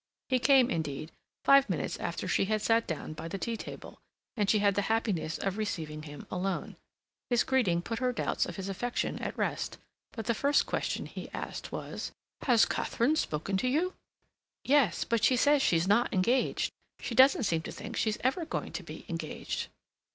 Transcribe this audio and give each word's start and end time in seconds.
He 0.29 0.39
came, 0.39 0.71
indeed, 0.71 1.11
five 1.45 1.69
minutes 1.69 1.95
after 1.99 2.27
she 2.27 2.45
had 2.45 2.63
sat 2.63 2.87
down 2.87 3.13
by 3.13 3.27
the 3.27 3.37
tea 3.37 3.55
table, 3.55 3.99
and 4.35 4.49
she 4.49 4.57
had 4.57 4.73
the 4.73 4.81
happiness 4.89 5.37
of 5.37 5.59
receiving 5.59 6.01
him 6.01 6.25
alone. 6.31 6.75
His 7.29 7.43
greeting 7.43 7.83
put 7.83 7.99
her 7.99 8.11
doubts 8.11 8.47
of 8.47 8.55
his 8.55 8.67
affection 8.67 9.19
at 9.19 9.37
rest, 9.37 9.77
but 10.11 10.25
the 10.25 10.33
first 10.33 10.65
question 10.65 11.05
he 11.05 11.29
asked 11.35 11.71
was: 11.71 12.13
"Has 12.41 12.65
Katharine 12.65 13.15
spoken 13.15 13.57
to 13.57 13.67
you?" 13.67 13.93
"Yes. 14.63 15.03
But 15.03 15.23
she 15.23 15.35
says 15.37 15.61
she's 15.61 15.87
not 15.87 16.11
engaged. 16.11 16.71
She 16.99 17.13
doesn't 17.13 17.43
seem 17.43 17.61
to 17.61 17.71
think 17.71 17.95
she's 17.95 18.17
ever 18.21 18.43
going 18.43 18.71
to 18.71 18.81
be 18.81 19.05
engaged." 19.07 19.67